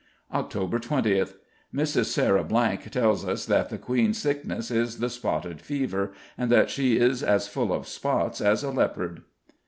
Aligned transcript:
Oct. 0.33 0.49
20th: 0.49 1.35
Mrs. 1.71 2.05
Sarah 2.05 2.79
tells 2.89 3.23
us 3.23 3.45
that 3.45 3.69
the 3.69 3.77
Queen's 3.77 4.17
sickness 4.17 4.71
is 4.71 4.97
the 4.97 5.11
spotted 5.11 5.61
fever, 5.61 6.11
and 6.39 6.51
that 6.51 6.71
she 6.71 6.97
is 6.97 7.21
as 7.21 7.47
full 7.47 7.71
of 7.71 7.87
spots 7.87 8.41
as 8.41 8.63
a 8.63 8.71
leopard. 8.71 9.21